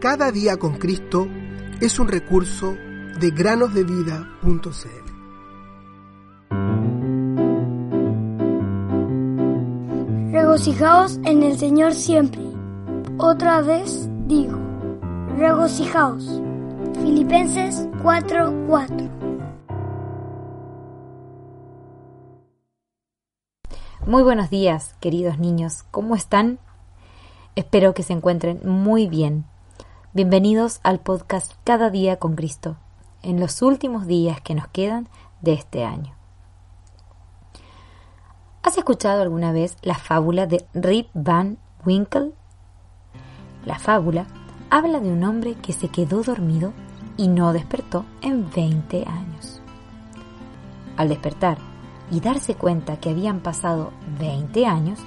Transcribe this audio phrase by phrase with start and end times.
[0.00, 1.28] Cada día con Cristo
[1.78, 2.74] es un recurso
[3.20, 4.30] de granosdevida.cl.
[10.32, 12.40] Regocijaos en el Señor siempre.
[13.18, 14.58] Otra vez digo,
[15.36, 16.40] regocijaos.
[16.94, 19.10] Filipenses 4:4
[24.06, 25.82] Muy buenos días, queridos niños.
[25.90, 26.58] ¿Cómo están?
[27.54, 29.44] Espero que se encuentren muy bien.
[30.12, 32.76] Bienvenidos al podcast Cada día con Cristo,
[33.22, 35.08] en los últimos días que nos quedan
[35.40, 36.16] de este año.
[38.64, 42.32] ¿Has escuchado alguna vez la fábula de Rip Van Winkle?
[43.64, 44.26] La fábula
[44.68, 46.72] habla de un hombre que se quedó dormido
[47.16, 49.62] y no despertó en 20 años.
[50.96, 51.58] Al despertar,
[52.10, 54.98] y darse cuenta que habían pasado 20 años,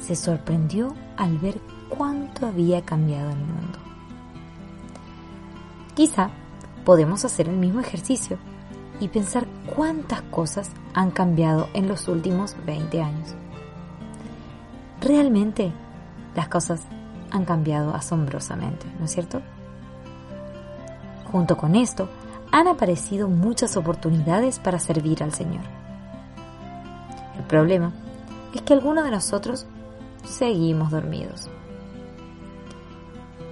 [0.00, 3.87] se sorprendió al ver cuánto había cambiado el mundo.
[5.98, 6.30] Quizá
[6.84, 8.38] podemos hacer el mismo ejercicio
[9.00, 13.34] y pensar cuántas cosas han cambiado en los últimos 20 años.
[15.00, 15.72] Realmente
[16.36, 16.82] las cosas
[17.32, 19.42] han cambiado asombrosamente, ¿no es cierto?
[21.32, 22.08] Junto con esto,
[22.52, 25.64] han aparecido muchas oportunidades para servir al Señor.
[27.36, 27.92] El problema
[28.54, 29.66] es que algunos de nosotros
[30.22, 31.50] seguimos dormidos.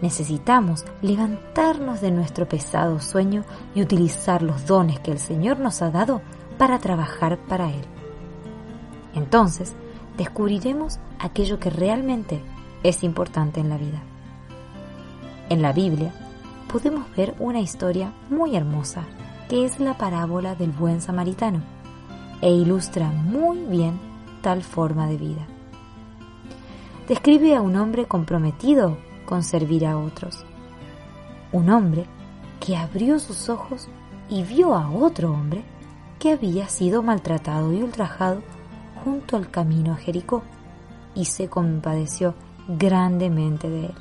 [0.02, 3.44] Necesitamos levantarnos de nuestro pesado sueño
[3.74, 6.20] y utilizar los dones que el Señor nos ha dado
[6.58, 7.84] para trabajar para Él.
[9.14, 9.74] Entonces,
[10.18, 12.42] descubriremos aquello que realmente
[12.82, 14.02] es importante en la vida.
[15.48, 16.12] En la Biblia
[16.70, 19.04] podemos ver una historia muy hermosa,
[19.48, 21.62] que es la parábola del buen samaritano
[22.42, 23.98] e ilustra muy bien
[24.42, 25.46] tal forma de vida.
[27.08, 30.44] Describe a un hombre comprometido con servir a otros.
[31.52, 32.06] Un hombre
[32.60, 33.88] que abrió sus ojos
[34.28, 35.64] y vio a otro hombre
[36.18, 38.42] que había sido maltratado y ultrajado
[39.04, 40.42] junto al camino a Jericó
[41.14, 42.34] y se compadeció
[42.68, 43.94] grandemente de él.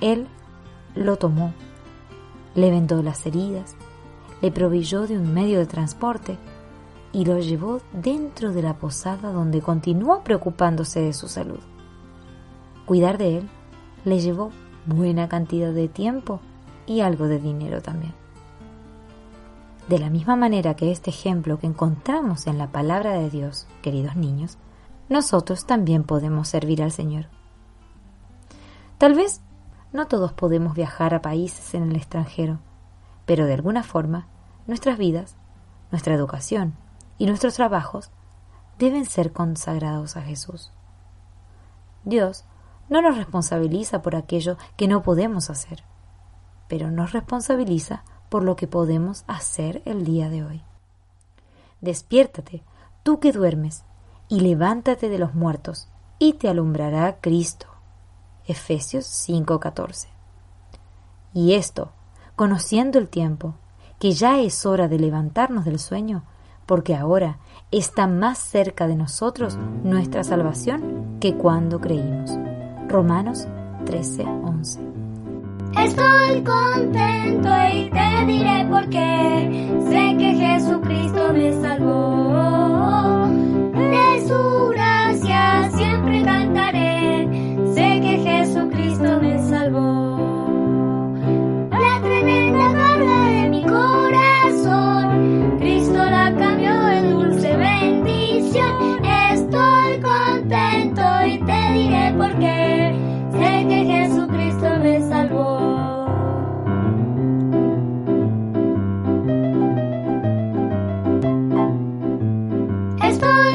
[0.00, 0.26] Él
[0.94, 1.54] lo tomó,
[2.54, 3.76] le vendó las heridas,
[4.42, 6.38] le proveyó de un medio de transporte
[7.12, 11.60] y lo llevó dentro de la posada donde continuó preocupándose de su salud.
[12.84, 13.48] Cuidar de él
[14.06, 14.52] le llevó
[14.86, 16.40] buena cantidad de tiempo
[16.86, 18.14] y algo de dinero también.
[19.88, 24.14] De la misma manera que este ejemplo que encontramos en la palabra de Dios, queridos
[24.14, 24.58] niños,
[25.08, 27.26] nosotros también podemos servir al Señor.
[28.96, 29.40] Tal vez
[29.92, 32.60] no todos podemos viajar a países en el extranjero,
[33.24, 34.28] pero de alguna forma
[34.68, 35.36] nuestras vidas,
[35.90, 36.74] nuestra educación,
[37.18, 38.12] y nuestros trabajos
[38.78, 40.70] deben ser consagrados a Jesús.
[42.04, 42.44] Dios
[42.88, 45.84] no nos responsabiliza por aquello que no podemos hacer,
[46.68, 50.62] pero nos responsabiliza por lo que podemos hacer el día de hoy.
[51.80, 52.62] Despiértate,
[53.02, 53.84] tú que duermes,
[54.28, 55.88] y levántate de los muertos,
[56.18, 57.66] y te alumbrará Cristo.
[58.46, 60.08] Efesios 5:14.
[61.32, 61.92] Y esto,
[62.34, 63.54] conociendo el tiempo,
[63.98, 66.24] que ya es hora de levantarnos del sueño,
[66.66, 67.38] porque ahora
[67.70, 72.55] está más cerca de nosotros nuestra salvación que cuando creímos.
[72.88, 73.46] Romanos
[73.84, 74.80] 13:11.
[75.78, 79.78] Estoy contento y te diré por qué.
[79.88, 81.75] Sé que Jesucristo me salvó.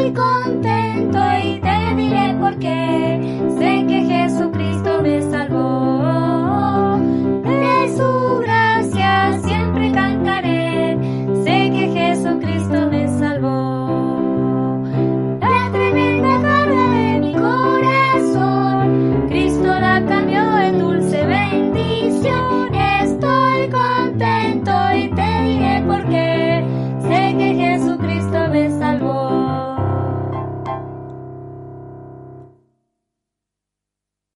[0.10, 3.11] contento y te diré por qué.